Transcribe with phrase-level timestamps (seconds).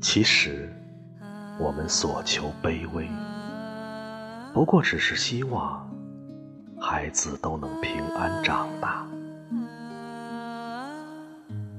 [0.00, 0.72] 其实，
[1.58, 3.08] 我们所求卑微，
[4.52, 5.90] 不过只是希望
[6.80, 9.04] 孩子都能平安长大，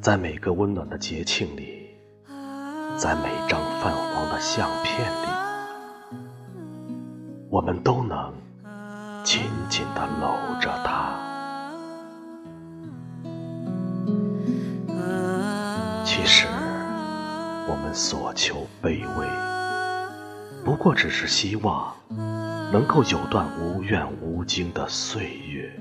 [0.00, 1.90] 在每个温暖的节庆里，
[2.96, 5.26] 在每张泛黄的相片里，
[7.62, 8.34] 我们都能
[9.22, 11.12] 紧紧地搂着他。
[16.04, 16.48] 其实。
[17.68, 19.26] 我们所求卑微，
[20.64, 21.94] 不过只是希望
[22.72, 25.72] 能够有段无怨无惊的岁月，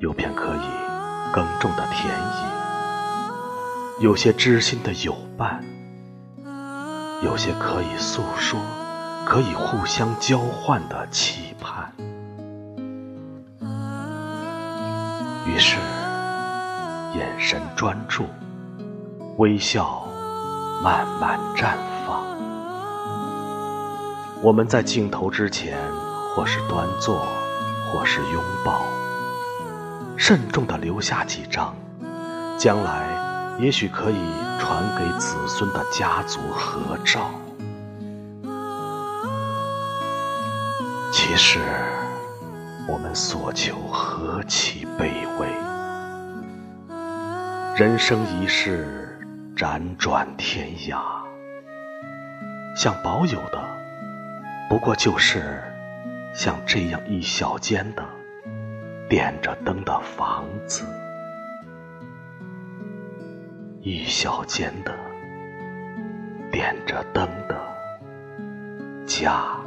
[0.00, 0.68] 有片可以
[1.32, 5.64] 耕种的田野，有些知心的友伴，
[7.22, 8.58] 有些可以诉说、
[9.26, 11.92] 可以互相交换的期盼。
[15.46, 15.76] 于是，
[17.14, 18.24] 眼神专注。
[19.36, 20.06] 微笑
[20.82, 21.74] 慢慢绽
[22.06, 22.22] 放。
[24.42, 25.76] 我们在镜头之前，
[26.34, 27.26] 或是端坐，
[27.90, 28.82] 或是拥抱，
[30.16, 31.74] 慎重地留下几张，
[32.56, 34.18] 将来也许可以
[34.60, 37.28] 传给子孙的家族合照。
[41.16, 41.60] 其实，
[42.88, 45.46] 我们所求何其卑微，
[47.76, 49.00] 人生一世。
[49.56, 50.98] 辗转天涯，
[52.74, 53.64] 想保有的，
[54.68, 55.62] 不过就是
[56.34, 58.04] 像这样一小间的
[59.08, 60.84] 点着灯的房子，
[63.80, 64.92] 一小间的
[66.50, 67.56] 点着灯的
[69.06, 69.63] 家。